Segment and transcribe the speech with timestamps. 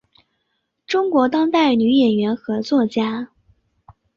[0.87, 3.29] 中国当代女演员和作家。